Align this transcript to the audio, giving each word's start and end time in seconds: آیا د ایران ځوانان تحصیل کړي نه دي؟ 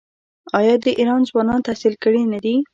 آیا 0.59 0.75
د 0.85 0.87
ایران 0.99 1.21
ځوانان 1.29 1.59
تحصیل 1.67 1.93
کړي 2.03 2.21
نه 2.33 2.39
دي؟ 2.43 2.55